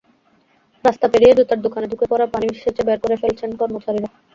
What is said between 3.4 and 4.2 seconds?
কর্মচারীরা।